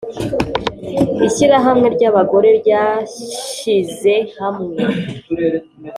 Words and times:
ishirahamwe 1.27 1.87
ry’ 1.95 2.03
abagore 2.09 2.47
ryishize 2.59 4.15
hamwe 4.39 4.75